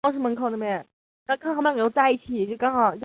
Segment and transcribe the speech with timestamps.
[0.01, 0.01] 波尔托罗是位于斯洛维尼亚西南部的一座滨
[2.41, 2.99] 海城市。